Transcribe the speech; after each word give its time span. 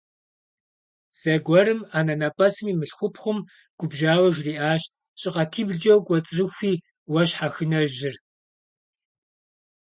Зэгуэрым 1.19 1.79
анэнэпӀэсым 1.97 2.67
и 2.71 2.75
мылъхупхъум 2.79 3.39
губжьауэ 3.77 4.29
жриӀащ:– 4.35 4.81
ЩӀыкъатиблкӀэ 5.19 5.93
укӀуэцӀрыхуи 5.97 6.73
уэ 7.11 7.21
щхьэхынэжьыр! 7.29 8.15